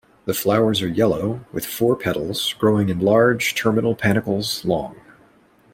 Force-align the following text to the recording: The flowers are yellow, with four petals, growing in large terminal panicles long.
The 0.25 0.33
flowers 0.33 0.81
are 0.81 0.87
yellow, 0.87 1.45
with 1.51 1.63
four 1.63 1.95
petals, 1.95 2.53
growing 2.53 2.89
in 2.89 2.97
large 3.01 3.53
terminal 3.53 3.93
panicles 3.93 4.65
long. 4.65 4.95